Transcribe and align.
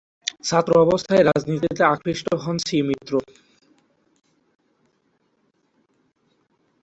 ছাত্রাবস্থায় 0.43 1.23
রাজনীতিতে 1.23 1.83
আকৃষ্ট 1.85 2.27
হন 2.43 2.55
শ্রী 2.57 2.77
মিত্র। 2.81 3.13